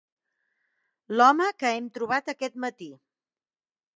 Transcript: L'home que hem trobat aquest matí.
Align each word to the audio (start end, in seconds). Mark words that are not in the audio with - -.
L'home 1.19 1.49
que 1.63 1.71
hem 1.81 1.91
trobat 1.99 2.33
aquest 2.35 2.57
matí. 2.65 2.91